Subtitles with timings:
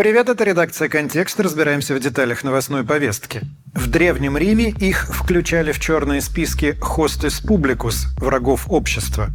[0.00, 1.38] Привет, это редакция «Контекст».
[1.38, 3.42] Разбираемся в деталях новостной повестки.
[3.74, 9.28] В Древнем Риме их включали в черные списки «хостес публикус»– врагов общества.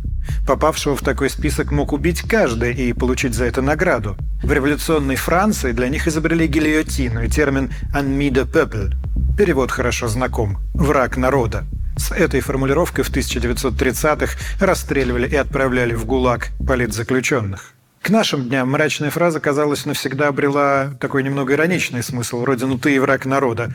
[0.47, 4.17] Попавшего в такой список мог убить каждый и получить за это награду.
[4.41, 8.95] В революционной Франции для них изобрели гильотину и термин «ennemi de peuple».
[9.37, 11.65] Перевод хорошо знаком– «враг народа».
[11.95, 17.74] С этой формулировкой в 1930-х расстреливали и отправляли в ГУЛАГ политзаключенных.
[18.05, 22.93] К нашим дням мрачная фраза, казалось, навсегда обрела такой немного ироничный смысл, вроде «ну ты
[22.93, 23.73] и враг народа».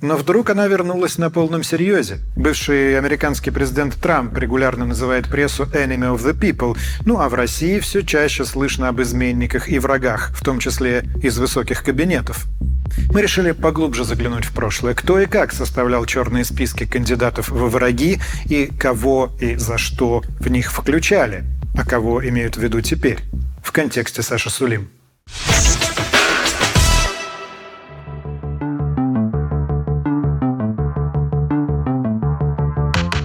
[0.00, 2.20] Но вдруг она вернулась на полном серьезе.
[2.36, 7.80] Бывший американский президент Трамп регулярно называет прессу «enemy of the people», ну а в России
[7.80, 12.44] все чаще слышно об изменниках и врагах, в том числе из высоких кабинетов.
[13.10, 14.94] Мы решили поглубже заглянуть в прошлое.
[14.94, 20.48] Кто и как составлял черные списки кандидатов во враги и кого и за что в
[20.48, 21.42] них включали,
[21.76, 23.18] а кого имеют в виду теперь
[23.62, 24.90] в контексте Саша Сулим.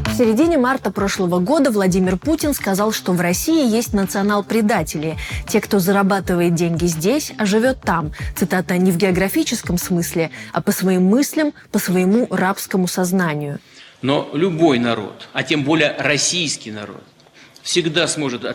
[0.06, 5.16] В середине марта прошлого года Владимир Путин сказал, что в России есть национал-предатели.
[5.48, 8.11] Те, кто зарабатывает деньги здесь, а живет там.
[8.36, 13.59] Цитата не в географическом смысле, а по своим мыслям, по своему рабскому сознанию.
[14.02, 17.04] Но любой народ, а тем более российский народ,
[17.68, 18.46] всегда сможет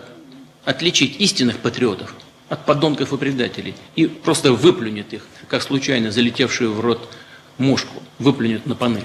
[0.65, 2.15] отличить истинных патриотов
[2.49, 7.15] от подонков и предателей и просто выплюнет их, как случайно залетевшую в рот
[7.59, 9.05] мушку, выплюнет на панель.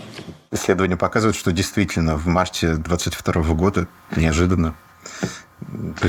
[0.52, 4.78] Исследования показывают, что действительно в марте 22 года неожиданно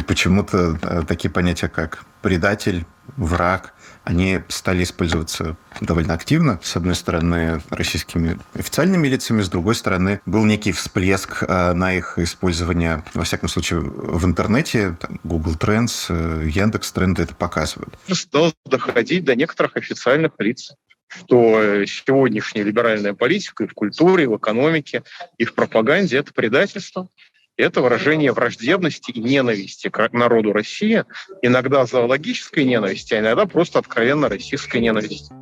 [0.07, 2.85] почему-то э, такие понятия, как предатель,
[3.17, 6.59] враг, они стали использоваться довольно активно.
[6.63, 12.19] С одной стороны, российскими официальными лицами, с другой стороны, был некий всплеск э, на их
[12.19, 14.97] использование, во всяком случае, в интернете.
[15.01, 17.99] Там, Google Trends, э, Яндекс Тренды это показывают.
[18.11, 20.73] Стало доходить до некоторых официальных лиц
[21.09, 25.03] что сегодняшняя либеральная политика и в культуре, и в экономике,
[25.39, 27.09] и в пропаганде– это предательство,
[27.59, 31.05] это выражение враждебности и ненависти к народу России,
[31.43, 35.33] иногда зоологической ненависти, а иногда просто откровенно российской ненависти.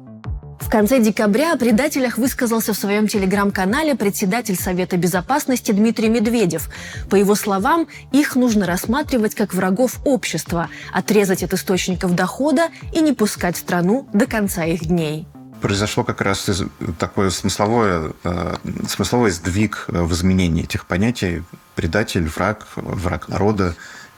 [0.58, 6.70] В конце декабря о предателях высказался в своем телеграм-канале председатель Совета Безопасности Дмитрий Медведев.
[7.08, 13.12] По его словам, их нужно рассматривать как врагов общества, отрезать от источников дохода и не
[13.12, 15.28] пускать страну до конца их дней
[15.60, 16.48] произошло как раз
[16.98, 18.56] такое смысловое, э,
[18.88, 21.42] смысловой сдвиг в изменении этих понятий.
[21.74, 23.74] Предатель, враг, враг народа,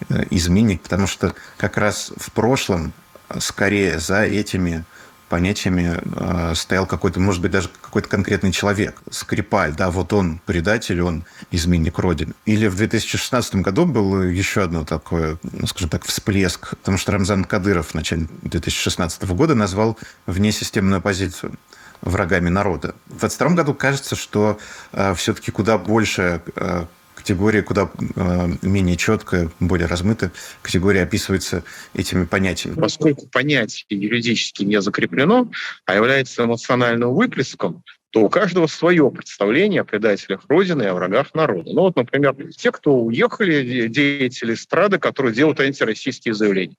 [0.09, 2.93] э, изменник, потому что как раз в прошлом
[3.38, 4.84] скорее за этими
[5.28, 9.00] понятиями э, стоял какой-то, может быть, даже какой-то конкретный человек.
[9.11, 12.34] Скрипаль, да, вот он предатель, он изменник Родины.
[12.44, 17.44] Или в 2016 году был еще одно такое, ну, скажем так, всплеск, потому что Рамзан
[17.44, 21.53] Кадыров в начале 2016 года назвал внесистемную оппозицию
[22.00, 22.94] врагами народа.
[23.06, 24.59] В 2022 году кажется, что
[24.93, 26.87] э, все-таки куда больше э,
[27.19, 30.31] категория куда э, менее четкая, более размытая
[30.62, 31.65] категория описывается
[31.95, 32.77] этими понятиями.
[32.77, 35.51] Поскольку понятие юридически не закреплено,
[35.84, 41.34] а является эмоциональным выплеском, то у каждого свое представление о предателях Родины и о врагах
[41.34, 41.71] народа.
[41.73, 46.77] Ну вот, например, те, кто уехали, деятели эстрады, которые делают антироссийские заявления.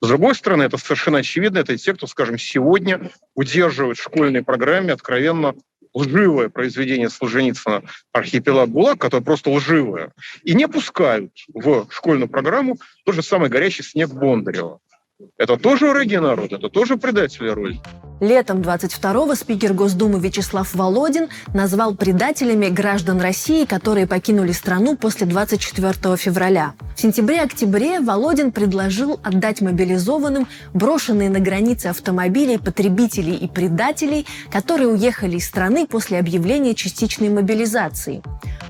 [0.00, 4.92] С другой стороны, это совершенно очевидно, это те, кто, скажем, сегодня удерживает в школьной программе
[4.92, 5.54] откровенно
[5.94, 10.12] лживое произведение Солженицына «Архипелаг ГУЛАГ», которое просто лживое,
[10.42, 14.80] и не пускают в школьную программу тот же самый «Горящий снег» Бондарева.
[15.38, 17.80] Это тоже враги народа, это тоже предатели роли.
[18.20, 26.16] Летом 22-го спикер Госдумы Вячеслав Володин назвал предателями граждан России, которые покинули страну после 24
[26.16, 26.74] февраля.
[26.96, 35.36] В сентябре-октябре Володин предложил отдать мобилизованным брошенные на границе автомобилей потребителей и предателей, которые уехали
[35.36, 38.22] из страны после объявления частичной мобилизации.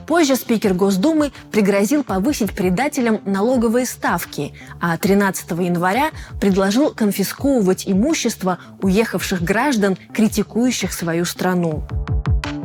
[0.06, 6.10] Позже спикер Госдумы пригрозил повысить предателям налоговые ставки, а 13 января
[6.44, 11.84] предложил конфисковывать имущество уехавших граждан, критикующих свою страну.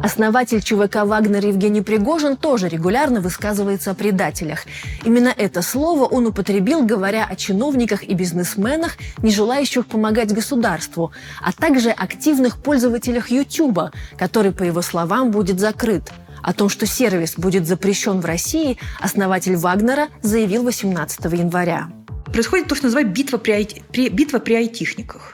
[0.03, 4.65] Основатель ЧВК «Вагнер» Евгений Пригожин тоже регулярно высказывается о предателях.
[5.05, 11.53] Именно это слово он употребил, говоря о чиновниках и бизнесменах, не желающих помогать государству, а
[11.53, 16.11] также активных пользователях YouTube, который, по его словам, будет закрыт.
[16.43, 21.87] О том, что сервис будет запрещен в России, основатель Вагнера заявил 18 января.
[22.31, 25.33] Происходит то, что называют битва при, при, битва при айтишниках.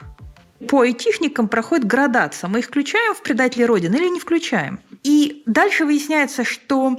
[0.68, 2.48] По айтишникам проходит градация.
[2.48, 4.80] Мы их включаем в предатели Родины или не включаем.
[5.02, 6.98] И дальше выясняется, что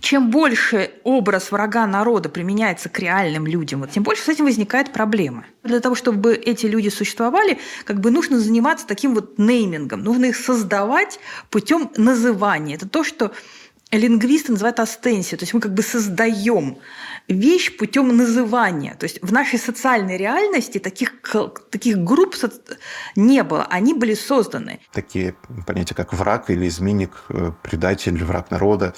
[0.00, 5.44] чем больше образ врага народа применяется к реальным людям, тем больше с этим возникает проблема.
[5.62, 10.36] Для того, чтобы эти люди существовали, как бы нужно заниматься таким вот неймингом, нужно их
[10.36, 11.20] создавать
[11.50, 12.76] путем называния.
[12.76, 13.32] Это то, что
[13.98, 16.78] лингвисты называют астенсию, то есть мы как бы создаем
[17.28, 18.94] вещь путем называния.
[18.94, 21.14] То есть в нашей социальной реальности таких,
[21.70, 22.36] таких групп
[23.16, 24.80] не было, они были созданы.
[24.92, 25.34] Такие
[25.66, 28.94] понятия, как враг или изменник, э, предатель, враг народа,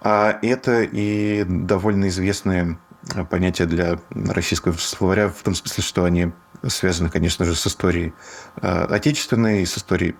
[0.00, 2.78] а это и довольно известные
[3.30, 6.32] понятия для российского словаря, в том смысле, что они
[6.66, 8.12] связаны, конечно же, с историей
[8.60, 10.16] э, отечественной, с историей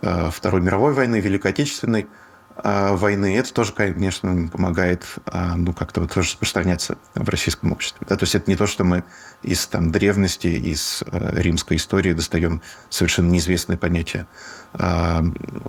[0.00, 2.06] э, Второй мировой войны, Великой Отечественной–
[2.62, 3.36] войны.
[3.36, 8.06] Это тоже, конечно, помогает а, ну, как-то вот тоже распространяться в российском обществе.
[8.08, 8.16] Да?
[8.16, 9.04] То есть это не то, что мы
[9.42, 14.26] из там, древности, из э, римской истории достаем совершенно неизвестное понятие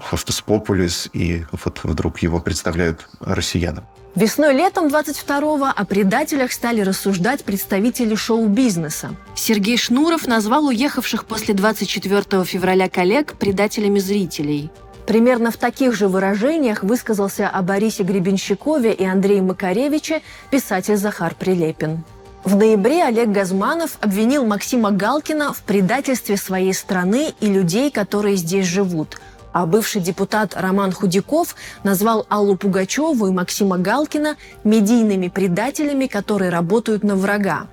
[0.01, 3.85] «хостес популис», и вот вдруг его представляют россиянам.
[4.15, 9.11] Весной-летом 22-го о предателях стали рассуждать представители шоу-бизнеса.
[9.35, 14.71] Сергей Шнуров назвал уехавших после 24 февраля коллег предателями зрителей.
[15.07, 20.21] Примерно в таких же выражениях высказался о Борисе Гребенщикове и Андрее Макаревиче
[20.51, 22.03] писатель Захар Прилепин.
[22.43, 28.65] В ноябре Олег Газманов обвинил Максима Галкина в предательстве своей страны и людей, которые здесь
[28.65, 29.19] живут.
[29.53, 37.03] А бывший депутат Роман Худяков назвал Аллу Пугачеву и Максима Галкина медийными предателями, которые работают
[37.03, 37.67] на врага.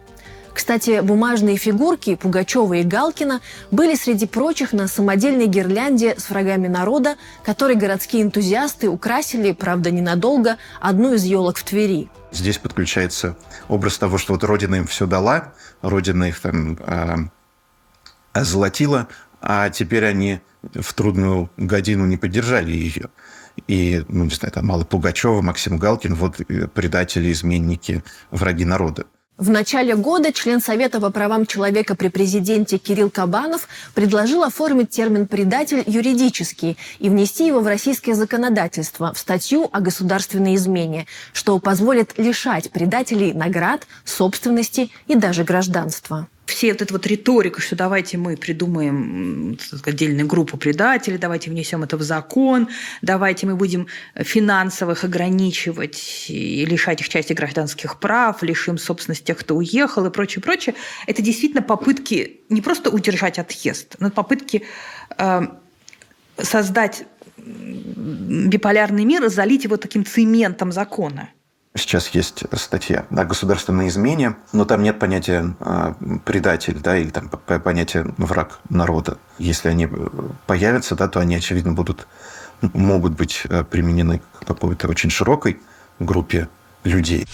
[0.54, 3.40] Кстати, бумажные фигурки Пугачева и Галкина
[3.72, 10.56] были среди прочих на самодельной гирлянде с врагами народа, которой городские энтузиасты украсили, правда, ненадолго,
[10.80, 12.08] одну из елок в Твери.
[12.30, 13.36] Здесь подключается
[13.68, 15.52] образ того, что вот Родина им все дала,
[15.82, 17.16] Родина их там э,
[18.32, 19.08] озолотила,
[19.40, 23.10] а теперь они в трудную годину не поддержали ее.
[23.66, 29.04] И, ну, не знаю, там Алла Пугачева, Максим Галкин, вот э, предатели, изменники, враги народа.
[29.36, 35.26] В начале года член Совета по правам человека при президенте Кирилл Кабанов предложил оформить термин
[35.26, 42.16] «предатель» юридически и внести его в российское законодательство в статью о государственной измене, что позволит
[42.16, 48.36] лишать предателей наград, собственности и даже гражданства все вот эта вот риторика, что давайте мы
[48.36, 52.68] придумаем отдельную группу предателей, давайте внесем это в закон,
[53.02, 59.56] давайте мы будем финансовых ограничивать и лишать их части гражданских прав, лишим собственности тех, кто
[59.56, 60.74] уехал и прочее, прочее.
[61.06, 64.64] Это действительно попытки не просто удержать отъезд, но попытки
[65.16, 65.42] э,
[66.36, 67.06] создать
[67.36, 71.30] биполярный мир и залить его таким цементом закона.
[71.76, 75.94] Сейчас есть статья о государственной измене, но там нет понятия э,
[76.24, 79.18] предатель, да, или там понятия враг народа.
[79.38, 79.88] Если они
[80.46, 82.06] появятся, да, то они, очевидно, будут,
[82.60, 85.60] могут быть э, применены к какой-то очень широкой
[85.98, 86.48] группе
[86.84, 87.26] людей.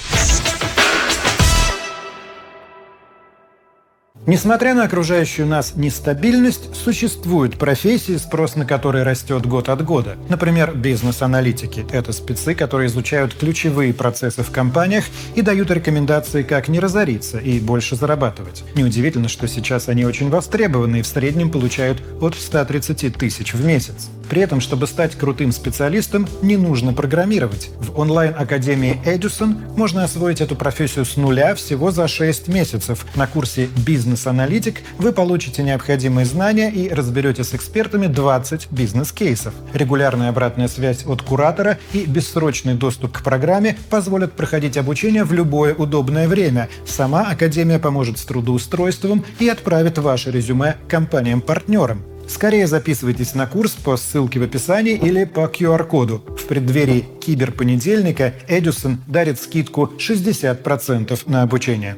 [4.30, 10.16] Несмотря на окружающую нас нестабильность, существуют профессии, спрос на которые растет год от года.
[10.28, 11.84] Например, бизнес-аналитики.
[11.90, 17.58] Это спецы, которые изучают ключевые процессы в компаниях и дают рекомендации, как не разориться и
[17.58, 18.62] больше зарабатывать.
[18.76, 24.10] Неудивительно, что сейчас они очень востребованы и в среднем получают от 130 тысяч в месяц.
[24.30, 27.70] При этом, чтобы стать крутым специалистом, не нужно программировать.
[27.80, 33.04] В онлайн-академии Edison можно освоить эту профессию с нуля всего за 6 месяцев.
[33.16, 39.52] На курсе «Бизнес-аналитик» вы получите необходимые знания и разберете с экспертами 20 бизнес-кейсов.
[39.74, 45.74] Регулярная обратная связь от куратора и бессрочный доступ к программе позволят проходить обучение в любое
[45.74, 46.68] удобное время.
[46.86, 52.04] Сама Академия поможет с трудоустройством и отправит ваше резюме компаниям-партнерам.
[52.30, 56.24] Скорее записывайтесь на курс по ссылке в описании или по QR-коду.
[56.38, 61.96] В преддверии киберпонедельника Edison дарит скидку 60% на обучение.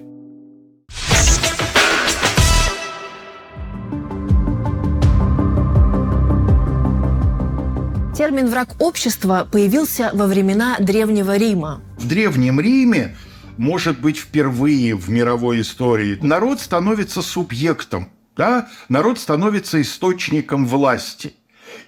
[8.17, 11.83] Термин «враг общества» появился во времена Древнего Рима.
[11.99, 13.17] В Древнем Риме,
[13.59, 21.35] может быть, впервые в мировой истории, народ становится субъектом да, народ становится источником власти.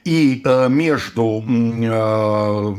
[0.05, 2.75] И э, между э,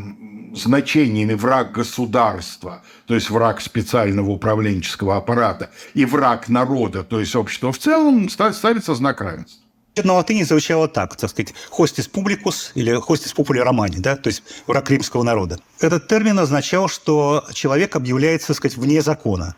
[0.55, 7.71] значениями враг государства, то есть враг специального управленческого аппарата, и враг народа, то есть общества
[7.71, 9.61] в целом, ставится знак равенства.
[10.03, 14.43] На латыни звучало так, так сказать, «хостис публикус» или «хостис попули романи», да, то есть
[14.67, 15.59] враг римского народа.
[15.79, 19.55] Этот термин означал, что человек объявляется, так сказать, вне закона.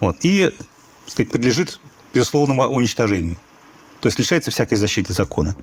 [0.00, 0.66] Вот, и, так
[1.06, 1.80] сказать, подлежит
[2.14, 3.36] безусловному уничтожению.
[4.00, 5.56] То есть лишается всякой защиты закона.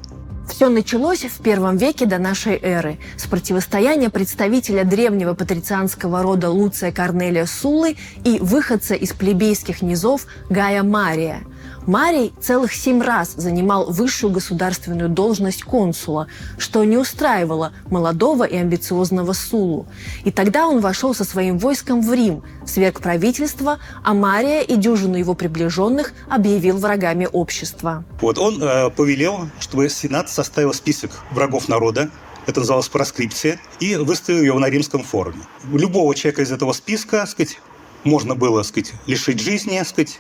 [0.50, 6.92] Все началось в первом веке до нашей эры с противостояния представителя древнего патрицианского рода Луция
[6.92, 11.42] Корнелия Суллы и выходца из плебейских низов Гая Мария–
[11.88, 16.28] Марий целых семь раз занимал высшую государственную должность консула,
[16.58, 19.88] что не устраивало молодого и амбициозного Сулу.
[20.24, 25.18] И тогда он вошел со своим войском в Рим, сверг правительство, а Мария и дюжину
[25.18, 28.04] его приближенных объявил врагами общества.
[28.22, 32.10] Вот он э, повелел, чтобы Сенат составил список врагов народа,
[32.48, 35.42] это называлось проскрипция, и выставил его на римском форуме.
[35.72, 37.60] Любого человека из этого списка, сказать,
[38.04, 40.20] можно было, сказать, лишить жизни, сказать,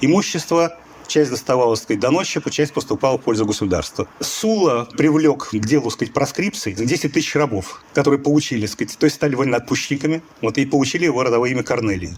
[0.00, 0.76] имущества,
[1.06, 4.06] часть доставалась, сказать, доносчику, часть поступала в пользу государства.
[4.20, 9.34] Сула привлек к делу, сказать, проскрипции 10 тысяч рабов, которые получили, сказать, то есть стали
[9.34, 12.14] военноотпущенниками, вот, и получили его родовое имя Корнелии.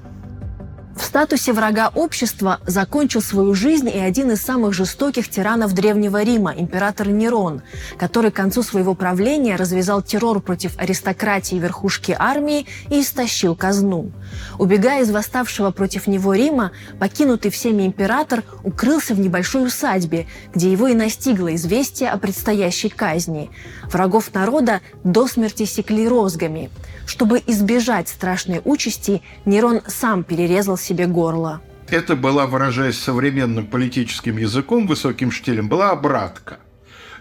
[1.00, 6.52] В статусе врага общества закончил свою жизнь и один из самых жестоких тиранов Древнего Рима,
[6.54, 7.62] император Нерон,
[7.96, 14.12] который к концу своего правления развязал террор против аристократии и верхушки армии и истощил казну.
[14.58, 20.86] Убегая из восставшего против него Рима, покинутый всеми император укрылся в небольшой усадьбе, где его
[20.86, 23.50] и настигло известие о предстоящей казни.
[23.84, 26.70] Врагов народа до смерти секли розгами–
[27.10, 31.60] чтобы избежать страшной участи, Нерон сам перерезал себе горло.
[31.88, 36.58] Это была, выражаясь современным политическим языком, высоким штилем, была обратка.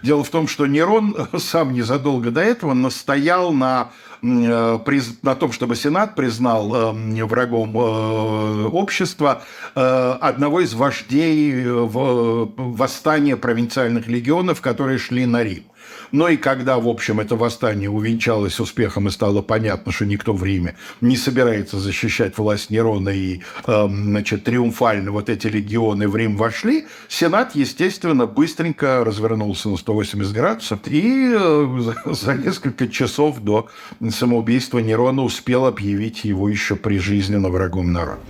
[0.02, 3.90] Дело в том, что Нерон сам незадолго до этого настоял на,
[4.22, 4.78] э,
[5.22, 9.42] на том, чтобы Сенат признал э, врагом э, общества
[9.74, 15.64] одного из вождей восстания провинциальных легионов, которые шли на Рим.
[16.12, 20.44] Но и когда, в общем, это восстание увенчалось успехом и стало понятно, что никто в
[20.44, 26.36] Риме не собирается защищать власть Нерона и, э, значит, триумфально вот эти легионы в Рим
[26.36, 33.68] вошли, Сенат, естественно, быстренько развернулся на 180 градусов и э, за несколько часов до
[34.10, 38.20] самоубийства Нерона успел объявить его еще прижизненно врагом народа.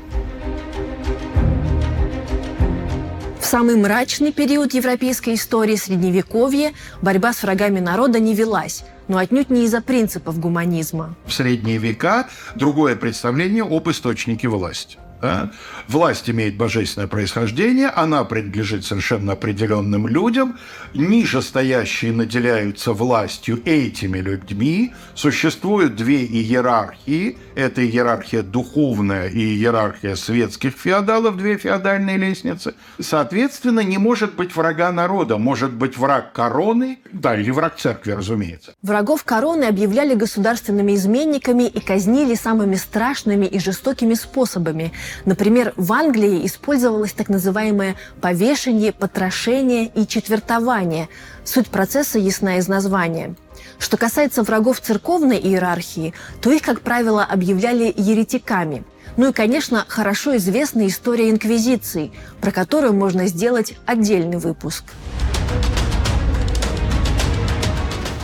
[3.51, 9.65] Самый мрачный период европейской истории Средневековья борьба с врагами народа не велась, но отнюдь не
[9.65, 11.17] из-за принципов гуманизма.
[11.27, 14.99] В средние века другое представление об источнике власти.
[15.21, 15.51] Да?
[15.87, 20.59] Власть имеет божественное происхождение, она принадлежит совершенно определенным людям,
[20.95, 31.37] нижестоящие наделяются властью этими людьми, существуют две иерархии, это иерархия духовная и иерархия светских феодалов,
[31.37, 32.75] две феодальные лестницы.
[32.99, 38.73] Соответственно, не может быть врага народа, может быть враг короны, да, или враг церкви, разумеется.
[38.83, 44.93] Врагов короны объявляли государственными изменниками и казнили самыми страшными и жестокими способами–
[45.25, 51.09] Например, в Англии использовалось так называемое повешение, потрошение и четвертование.
[51.45, 53.35] Суть процесса ясна из названия.
[53.79, 58.85] Что касается врагов церковной иерархии, то их, как правило, объявляли еретиками.
[59.17, 64.85] Ну и, конечно, хорошо известна история Инквизиции, про которую можно сделать отдельный выпуск.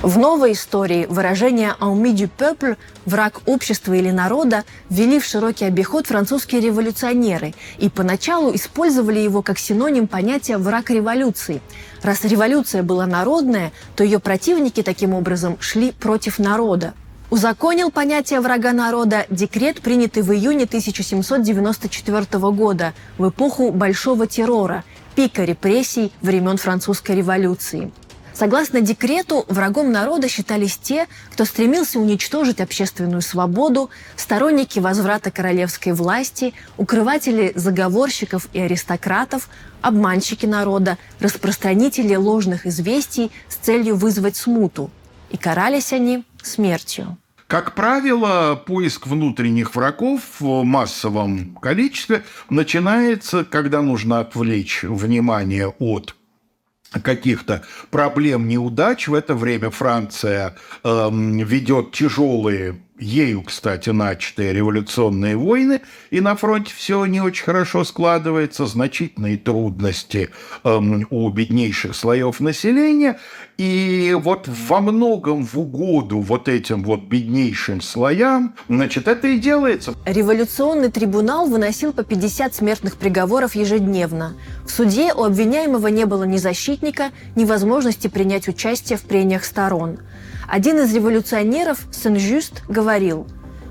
[0.03, 2.77] В новой истории выражение «ennemi du peuple»–
[3.07, 9.59] «враг общества или народа» ввели в широкий обиход французские революционеры и поначалу использовали его как
[9.59, 11.63] синоним понятия «враг революции».
[12.03, 16.93] Раз революция была народная, то ее противники таким образом шли против народа.
[17.31, 24.85] Узаконил понятие врага народа декрет, принятый в июне 1794 года в эпоху Большого террора,
[25.15, 27.91] пика репрессий времен французской революции.
[28.39, 36.53] Согласно декрету, врагом народа считались те, кто стремился уничтожить общественную свободу, сторонники возврата королевской власти,
[36.77, 39.49] укрыватели заговорщиков и аристократов,
[39.81, 44.91] обманщики народа, распространители ложных известий с целью вызвать смуту.
[45.31, 47.17] И карались они смертью.
[47.47, 56.15] Как правило, поиск внутренних врагов в массовом количестве начинается, когда нужно отвлечь внимание от
[57.03, 59.09] каких-то проблем, неудач.
[59.09, 66.73] В это время Франция э, ведет тяжелые ею, кстати, начатые революционные войны, и на фронте
[66.75, 70.31] все не очень хорошо складывается, значительные трудности
[70.65, 73.19] эм, у беднейших слоев населения,
[73.59, 79.95] и вот во многом в угоду вот этим вот беднейшим слоям, значит, это и делается.
[80.05, 84.35] Революционный трибунал выносил по 50 смертных приговоров ежедневно.
[84.65, 89.99] В суде у обвиняемого не было ни защитника, ни возможности принять участие в прениях сторон–
[90.49, 92.86] один из революционеров, Сен-Жюст, говорил,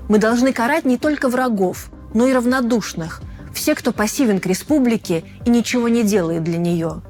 [0.08, 5.50] «Мы должны карать не только врагов, но и равнодушных, все, кто пассивен к республике и
[5.50, 7.02] ничего не делает для нее».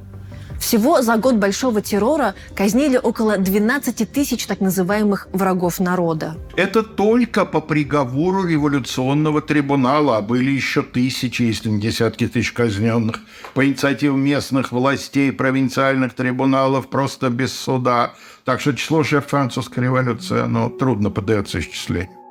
[0.67, 6.35] Всего за год Большого террора казнили около 12 тысяч так называемых врагов народа.
[6.57, 13.21] Это только по приговору революционного трибунала, а были еще тысячи, если не десятки тысяч казненных.
[13.55, 18.15] По инициативе местных властей, провинциальных трибуналов, просто без суда.
[18.45, 22.26] Так что число жертв французской революции, оно трудно поддается исчислению.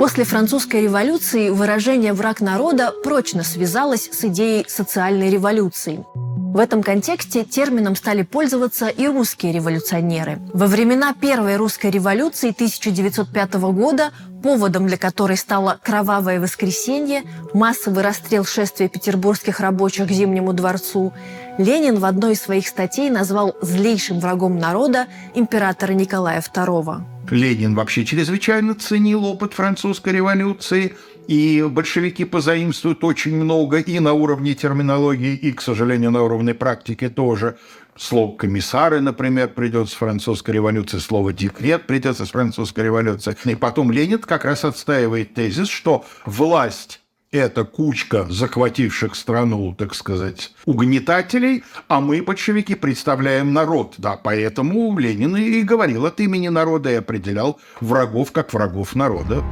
[0.00, 6.06] После французской революции выражение «враг народа» прочно связалось с идеей социальной революции.
[6.16, 10.38] В этом контексте термином стали пользоваться и русские революционеры.
[10.54, 14.10] Во времена Первой русской революции 1905 года,
[14.42, 21.12] поводом для которой стало «Кровавое воскресенье», массовый расстрел шествия петербургских рабочих к Зимнему дворцу,
[21.58, 27.19] Ленин в одной из своих статей назвал злейшим врагом народа императора Николая II.
[27.30, 30.96] Ленин вообще чрезвычайно ценил опыт французской революции,
[31.28, 37.08] и большевики позаимствуют очень много и на уровне терминологии, и, к сожалению, на уровне практики
[37.08, 37.56] тоже.
[37.96, 43.36] Слово «комиссары», например, придется с французской революции, слово «декрет» придется с французской революции.
[43.44, 47.00] И потом Ленин как раз отстаивает тезис, что власть
[47.32, 53.94] это кучка захвативших страну, так сказать, угнетателей, а мы, большевики, представляем народ.
[53.98, 59.44] Да, поэтому Ленин и говорил от имени народа и определял врагов как врагов народа.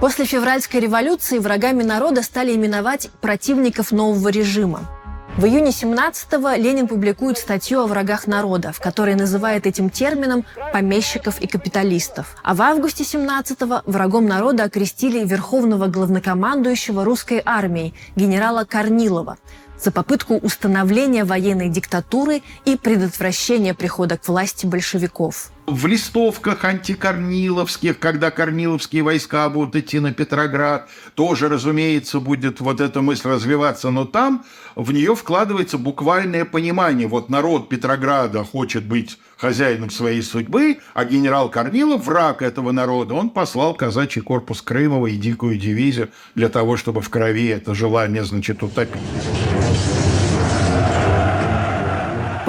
[0.00, 4.88] После февральской революции врагами народа стали именовать противников нового режима.
[5.36, 11.40] В июне 17-го Ленин публикует статью о врагах народа, в которой называет этим термином помещиков
[11.40, 12.36] и капиталистов.
[12.42, 19.38] А в августе 17-го врагом народа окрестили верховного главнокомандующего русской армией генерала Корнилова
[19.80, 28.30] за попытку установления военной диктатуры и предотвращения прихода к власти большевиков в листовках антикорниловских, когда
[28.30, 34.44] корниловские войска будут идти на Петроград, тоже, разумеется, будет вот эта мысль развиваться, но там
[34.74, 37.06] в нее вкладывается буквальное понимание.
[37.06, 43.30] Вот народ Петрограда хочет быть хозяином своей судьбы, а генерал Корнилов, враг этого народа, он
[43.30, 48.62] послал казачий корпус Крымова и дикую дивизию для того, чтобы в крови это желание, значит,
[48.62, 49.00] утопить.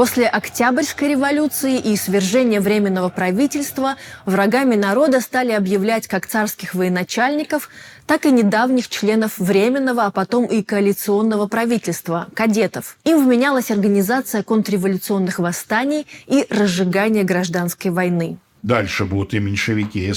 [0.01, 7.69] После Октябрьской революции и свержения Временного правительства врагами народа стали объявлять как царских военачальников,
[8.07, 12.97] так и недавних членов Временного, а потом и коалиционного правительства– кадетов.
[13.03, 18.39] Им вменялась организация контрреволюционных восстаний и разжигание гражданской войны.
[18.63, 20.13] Дальше будут и меньшевики, и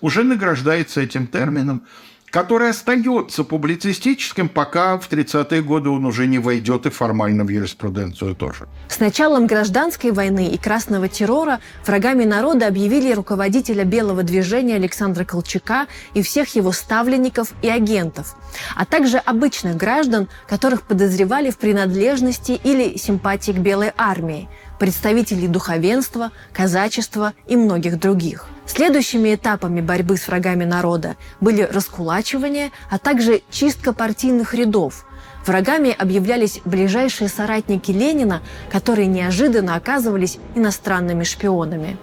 [0.00, 1.82] уже награждается этим термином
[2.30, 8.34] который остается публицистическим, пока в 30-е годы он уже не войдет и формально в юриспруденцию
[8.34, 8.68] тоже.
[8.88, 15.86] С началом гражданской войны и красного террора врагами народа объявили руководителя белого движения Александра Колчака
[16.14, 18.36] и всех его ставленников и агентов,
[18.76, 26.32] а также обычных граждан, которых подозревали в принадлежности или симпатии к белой армии, представителей духовенства,
[26.52, 33.94] казачества и многих других– Следующими этапами борьбы с врагами народа были раскулачивание, а также чистка
[33.94, 35.06] партийных рядов.
[35.46, 41.96] Врагами объявлялись ближайшие соратники Ленина, которые неожиданно оказывались иностранными шпионами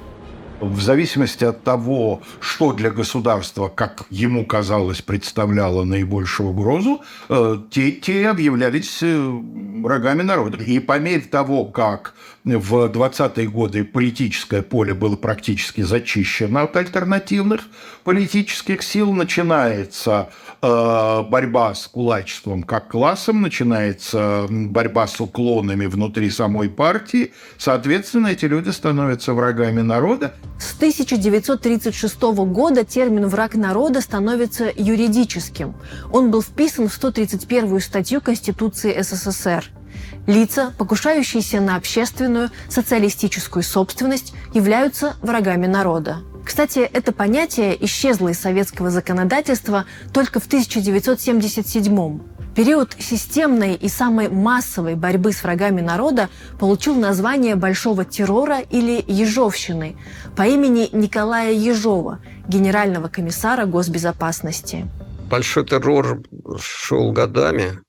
[0.60, 7.92] в зависимости от того, что для государства, как ему казалось, представляло наибольшую угрозу, э, те,
[7.92, 9.42] те объявлялись э,
[9.86, 10.58] врагами народа.
[10.64, 17.62] И по мере того, как в 20-е годы политическое поле было практически зачищено от альтернативных
[18.04, 20.30] политических сил, начинается
[20.62, 27.32] э, борьба с кулачеством как классом, начинается борьба с уклонами внутри самой партии.
[27.60, 30.34] Соответственно, эти люди становятся врагами народа.
[30.60, 35.76] С 1936 года термин «враг народа» становится юридическим.
[36.12, 39.75] Он был вписан в 131 статью Конституции СССР.
[40.28, 46.18] Лица, покушающиеся на общественную, социалистическую собственность, являются врагами народа.
[46.44, 52.20] Кстати, это понятие исчезло из советского законодательства только в 1977
[52.56, 59.98] Период системной и самой массовой борьбы с врагами народа получил название Большого террора или Ежовщины
[60.38, 64.88] по имени Николая Ежова, генерального комиссара госбезопасности.
[65.30, 66.22] Большой террор
[66.58, 67.80] шел годами,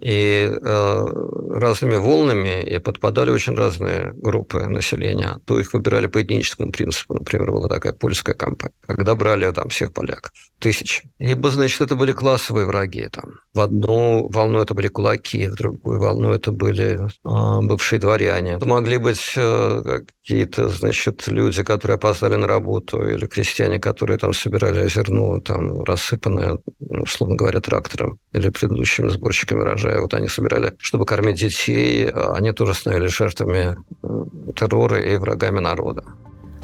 [0.00, 1.06] и э,
[1.50, 5.40] разными волнами и подпадали очень разные группы населения.
[5.46, 7.14] То их выбирали по этническому принципу.
[7.14, 11.02] Например, была такая польская компания, когда брали там всех поляков, тысячи.
[11.18, 13.08] Либо, значит, это были классовые враги.
[13.08, 13.34] Там.
[13.54, 18.54] В одну волну это были кулаки, в другую волну это были э, бывшие дворяне.
[18.54, 24.32] Это могли быть э, какие-то, значит, люди, которые опоздали на работу, или крестьяне, которые там
[24.32, 30.00] собирали зерно, там, рассыпанное, условно говоря, трактором или предыдущими сборщиками урожая.
[30.00, 33.76] Вот они собирали, чтобы кормить детей, а они тоже становились жертвами
[34.56, 36.04] террора и врагами народа.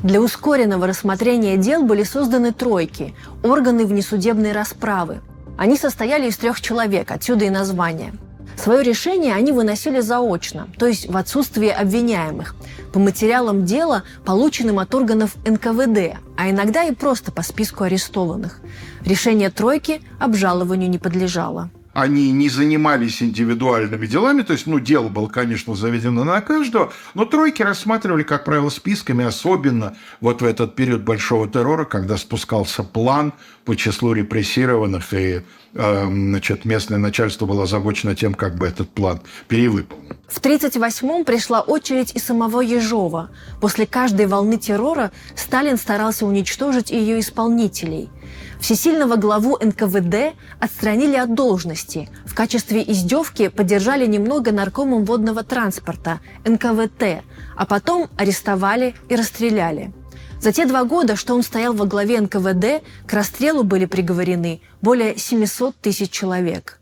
[0.03, 5.21] Для ускоренного рассмотрения дел были созданы тройки– органы внесудебной расправы.
[5.59, 8.15] Они состояли из трех человек, отсюда и название–
[8.57, 12.55] Свое решение они выносили заочно, то есть в отсутствие обвиняемых,
[12.93, 18.61] по материалам дела, полученным от органов НКВД, а иногда и просто по списку арестованных.
[19.05, 25.27] Решение тройки обжалованию не подлежало они не занимались индивидуальными делами, то есть, ну, дело было,
[25.27, 31.03] конечно, заведено на каждого, но тройки рассматривали, как правило, списками, особенно вот в этот период
[31.03, 33.33] большого террора, когда спускался план
[33.65, 35.43] по числу репрессированных, и
[35.75, 40.11] э, значит, местное начальство было озабочено тем, как бы этот план перевыполнить.
[40.29, 43.31] В 1938-м пришла очередь и самого Ежова.
[43.61, 48.11] После каждой волны террора Сталин старался уничтожить ее исполнителей–
[48.61, 52.09] Всесильного главу НКВД отстранили от должности.
[52.27, 57.25] В качестве издевки поддержали немного наркомом водного транспорта НКВТ,
[57.57, 59.93] а потом арестовали и расстреляли.
[60.41, 65.17] За те два года, что он стоял во главе НКВД, к расстрелу были приговорены более
[65.17, 66.79] 700 тысяч человек.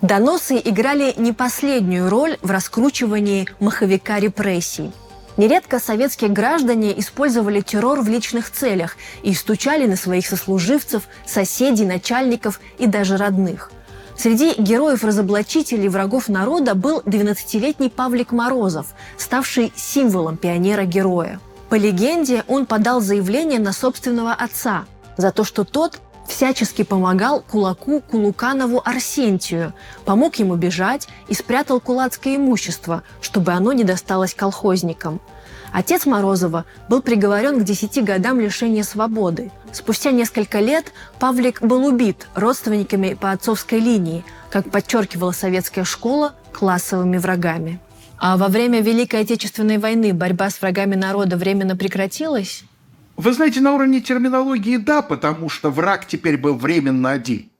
[0.00, 4.92] Доносы играли не последнюю роль в раскручивании маховика репрессий–
[5.36, 12.60] Нередко советские граждане использовали террор в личных целях и стучали на своих сослуживцев, соседей, начальников
[12.78, 13.70] и даже родных.
[14.16, 18.86] Среди героев-разоблачителей врагов народа был 12-летний Павлик Морозов,
[19.18, 21.38] ставший символом пионера-героя.
[21.68, 24.86] По легенде, он подал заявление на собственного отца
[25.18, 29.72] за то, что тот всячески помогал кулаку Кулуканову Арсентию,
[30.04, 35.20] помог ему бежать и спрятал кулацкое имущество, чтобы оно не досталось колхозникам.
[35.72, 39.50] Отец Морозова был приговорен к 10 годам лишения свободы.
[39.72, 47.18] Спустя несколько лет Павлик был убит родственниками по отцовской линии, как подчеркивала советская школа, классовыми
[47.18, 47.78] врагами.
[48.18, 52.64] А во время Великой Отечественной войны борьба с врагами народа временно прекратилась?
[53.16, 57.50] Вы знаете, на уровне терминологии да, потому что враг теперь был временно один.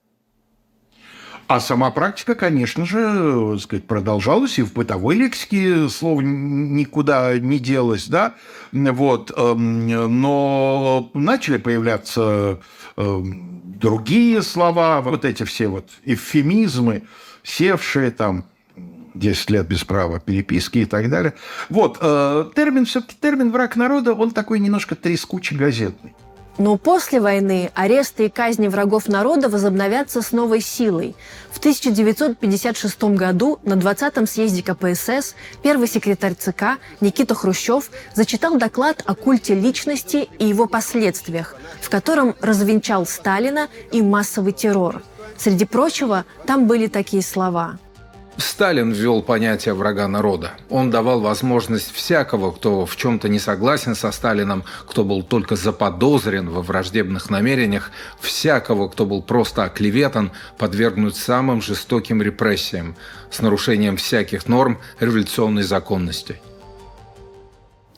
[1.48, 8.08] А сама практика, конечно же, сказать, продолжалась, и в бытовой лексике слово никуда не делось,
[8.08, 8.34] да,
[8.72, 12.60] вот, эм, но начали появляться
[12.96, 17.04] эм, другие слова, вот эти все вот эвфемизмы,
[17.44, 18.46] севшие там,
[19.18, 21.34] 10 лет без права переписки и так далее.
[21.68, 26.14] Вот, э, термин, все-таки термин «враг народа», он такой немножко трескучий газетный.
[26.58, 31.14] Но после войны аресты и казни врагов народа возобновятся с новой силой.
[31.50, 39.14] В 1956 году на 20-м съезде КПСС первый секретарь ЦК Никита Хрущев зачитал доклад о
[39.14, 45.02] культе личности и его последствиях, в котором развенчал Сталина и массовый террор.
[45.36, 47.78] Среди прочего, там были такие слова–
[48.38, 50.52] Сталин ввел понятие врага народа.
[50.68, 56.50] Он давал возможность всякого, кто в чем-то не согласен со Сталином, кто был только заподозрен
[56.50, 62.96] во враждебных намерениях, всякого, кто был просто оклеветан, подвергнуть самым жестоким репрессиям
[63.30, 66.40] с нарушением всяких норм революционной законности.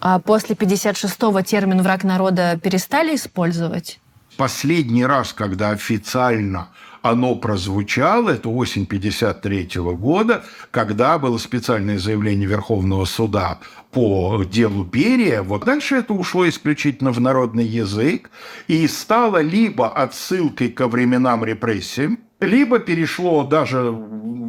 [0.01, 3.99] А после 56-го термин «враг народа» перестали использовать?
[4.37, 6.69] Последний раз, когда официально
[7.11, 13.59] оно прозвучало, это осень 1953 года, когда было специальное заявление Верховного суда
[13.91, 15.43] по делу Берия.
[15.43, 18.31] Вот дальше это ушло исключительно в народный язык
[18.67, 23.93] и стало либо отсылкой ко временам репрессий, либо перешло даже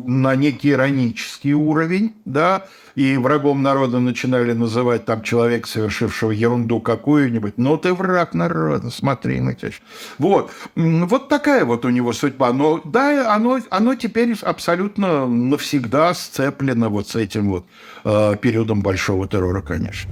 [0.10, 7.54] на некий иронический уровень, да, и врагом народа начинали называть там человека, совершившего ерунду какую-нибудь,
[7.58, 9.72] ну ты враг народа, смотри на тебя.
[10.18, 12.52] Вот, вот такая вот у него судьба.
[12.54, 17.66] Но да, оно, оно теперь абсолютно навсегда сцеплено вот с этим вот
[18.04, 20.12] э, периодом большого террора, конечно.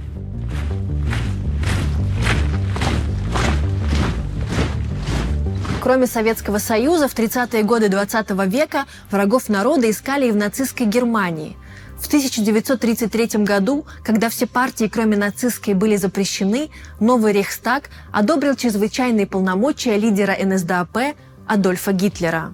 [5.88, 11.56] Кроме Советского Союза, в 30-е годы 20 века врагов народа искали и в нацистской Германии.
[11.98, 16.68] В 1933 году, когда все партии, кроме нацистской, были запрещены,
[17.00, 22.52] новый Рейхстаг одобрил чрезвычайные полномочия лидера НСДАП Адольфа Гитлера.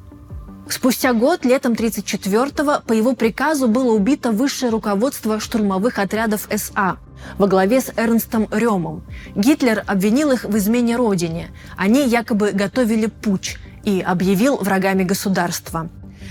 [0.68, 6.98] Спустя год, летом 34-го, по его приказу было убито высшее руководство штурмовых отрядов СА
[7.38, 9.04] во главе с Эрнстом Ремом.
[9.34, 11.50] Гитлер обвинил их в измене родине.
[11.76, 15.88] Они якобы готовили путь и объявил врагами государства.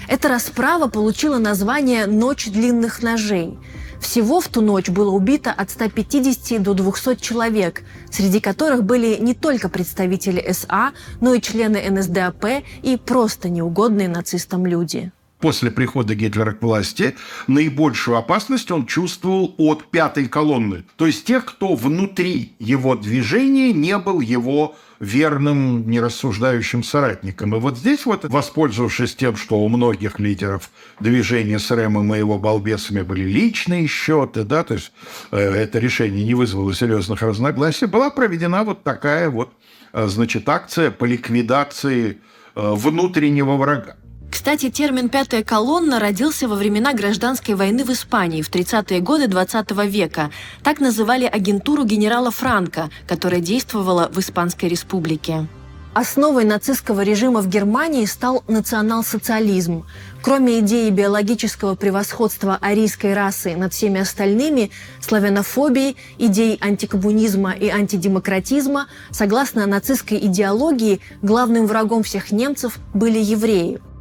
[0.08, 3.58] Эта расправа получила название «Ночь длинных ножей».
[4.02, 9.34] Всего в ту ночь было убито от 150 до 200 человек, среди которых были не
[9.34, 10.91] только представители СА,
[11.22, 15.13] но и члены НСДАП и просто неугодные нацистам люди
[15.44, 17.16] после прихода Гитлера к власти
[17.48, 20.86] наибольшую опасность он чувствовал от пятой колонны.
[20.96, 27.54] То есть тех, кто внутри его движения не был его верным, нерассуждающим соратником.
[27.54, 30.70] И вот здесь вот, воспользовавшись тем, что у многих лидеров
[31.02, 34.94] движения с Рэмом и его балбесами были личные счеты, да, то есть
[35.32, 39.50] э, это решение не вызвало серьезных разногласий, была проведена вот такая вот,
[39.92, 42.22] э, значит, акция по ликвидации
[42.56, 43.98] э, внутреннего врага.
[44.34, 49.63] Кстати, термин «пятая колонна» родился во времена гражданской войны в Испании в 30-е годы XX
[49.67, 50.32] -го века.
[50.63, 55.48] Так называли агентуру генерала Франка, которая действовала в Испанской республике.
[55.93, 59.86] Основой нацистского режима в Германии стал национал-социализм.
[60.24, 69.67] Кроме идеи биологического превосходства арийской расы над всеми остальными, славянофобии, идей антикоммунизма и антидемократизма, согласно
[69.67, 73.80] нацистской идеологии, главным врагом всех немцев были евреи–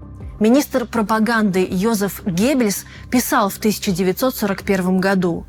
[0.43, 5.47] Министр пропаганды Йозеф Геббельс писал в 1941 году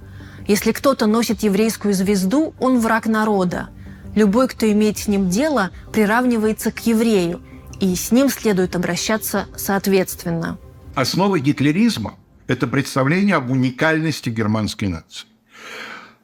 [0.48, 3.70] «Если кто-то носит еврейскую звезду, он враг народа.
[4.14, 7.42] Любой, кто имеет с ним дело, приравнивается к еврею,
[7.80, 10.60] и с ним следует обращаться соответственно».
[10.94, 12.14] Основа гитлеризма–
[12.46, 15.26] это представление об уникальности германской нации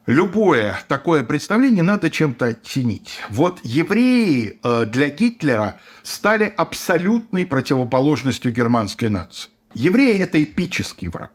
[0.09, 3.19] любое такое представление надо чем-то оттенить.
[3.29, 9.49] Вот евреи э, для Гитлера стали абсолютной противоположностью германской нации.
[9.75, 11.31] Евреи– это эпический враг.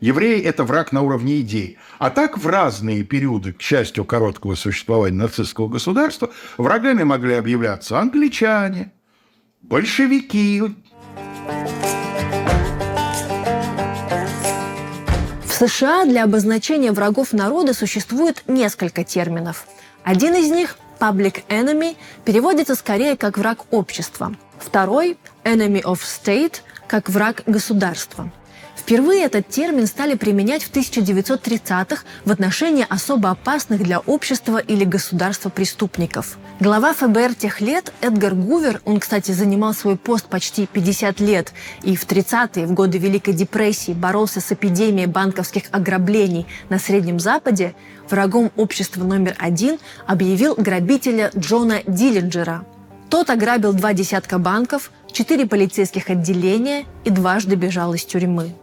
[0.00, 1.76] Евреи– это враг на уровне идей.
[1.98, 8.92] А так в разные периоды, к счастью, короткого существования нацистского государства, врагами могли объявляться англичане,
[9.60, 11.85] большевики, В
[15.58, 19.66] США для обозначения врагов народа существует несколько терминов.
[20.04, 24.34] Один из них public enemy переводится скорее как враг общества.
[24.58, 28.30] Второй enemy of state как враг государства.
[28.86, 35.48] Впервые этот термин стали применять в 1930-х в отношении особо опасных для общества или государства
[35.48, 36.38] преступников.
[36.60, 41.96] Глава ФБР тех лет Эдгар Гувер, он, кстати, занимал свой пост почти 50 лет и
[41.96, 47.74] в 30-е, в годы Великой депрессии, боролся с эпидемией банковских ограблений на Среднем Западе,
[48.08, 52.64] врагом общества номер один объявил грабителя Джона Диллинджера.
[53.10, 58.54] Тот ограбил два десятка банков, четыре полицейских отделения и дважды бежал из тюрьмы.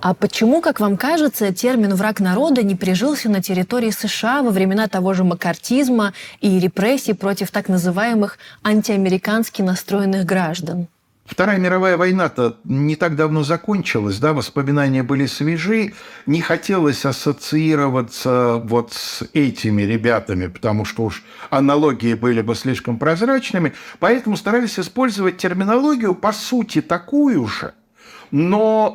[0.00, 4.86] А почему, как вам кажется, термин «враг народа» не прижился на территории США во времена
[4.86, 10.86] того же макартизма и репрессий против так называемых антиамерикански настроенных граждан?
[11.26, 15.92] Вторая мировая война-то не так давно закончилась, да, воспоминания были свежи,
[16.26, 23.74] не хотелось ассоциироваться вот с этими ребятами, потому что уж аналогии были бы слишком прозрачными,
[23.98, 27.74] поэтому старались использовать терминологию по сути такую же,
[28.30, 28.94] но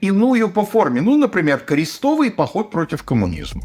[0.00, 1.00] иную по форме.
[1.00, 3.62] Ну, например, крестовый поход против коммунизма.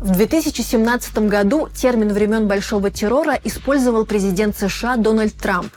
[0.00, 5.72] В 2017 году термин времен Большого террора использовал президент США Дональд Трамп.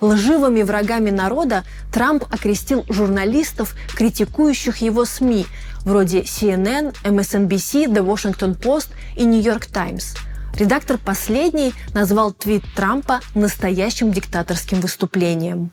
[0.00, 5.46] Лживыми врагами народа Трамп окрестил журналистов, критикующих его СМИ,
[5.84, 10.16] вроде CNN, MSNBC, The Washington Post и New York Times.
[10.58, 15.70] Редактор последний назвал твит Трампа настоящим диктаторским выступлением.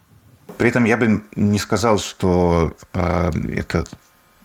[0.57, 3.85] При этом я бы не сказал, что э, это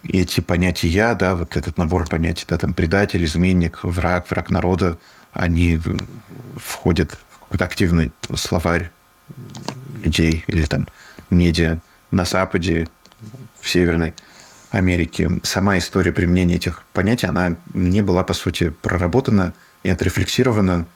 [0.05, 4.99] эти понятия, да, вот этот набор понятий, да, там предатель, изменник, враг, враг народа,
[5.33, 5.81] они
[6.57, 8.91] входят в какой-то активный словарь
[10.03, 10.87] людей или там
[11.31, 11.79] медиа
[12.11, 12.89] на Западе,
[13.61, 14.15] в Северной
[14.71, 15.31] Америке.
[15.45, 20.87] Сама история применения этих понятий, она не была, по сути, проработана и отрефлексирована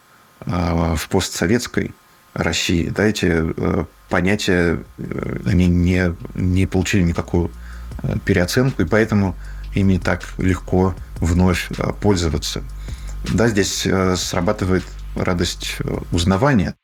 [0.41, 1.95] э, в постсоветской
[2.35, 2.89] России.
[2.89, 7.51] Да, эти э, понятия, э, они не, не получили никакую
[8.03, 9.35] э, переоценку, и поэтому
[9.75, 11.69] ими так легко вновь
[12.01, 12.63] пользоваться.
[13.33, 14.85] Да, здесь срабатывает
[15.17, 15.79] радость
[16.13, 16.75] узнавания.